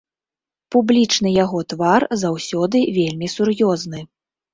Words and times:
Публічны 0.75 1.33
ягоны 1.43 1.67
твар 1.73 2.01
заўсёды 2.21 2.81
вельмі 2.97 3.27
сур'ёзны. 3.35 4.01